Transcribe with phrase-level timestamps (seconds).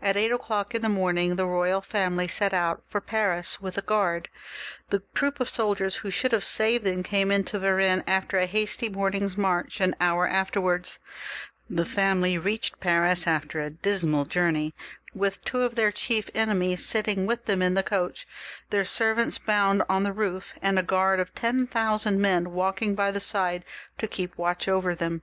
[0.00, 3.82] At eight o'clock in the morning the royal family set out for Paris with a
[3.82, 4.28] guard;
[4.90, 8.88] the troop of soldiers who should have saved them, came into Varennes after a hasty
[8.88, 10.72] morning's march an hour after they had
[11.68, 12.20] left it.
[12.22, 14.72] They reached Paris after a dismal journey
[15.16, 18.28] with two of their chief enemies sitting with them in the coach,
[18.70, 22.94] their servants bound on the roof, and a guard of ten thousand men walk ing
[22.94, 23.64] by the side
[23.98, 25.22] to keep watch over them.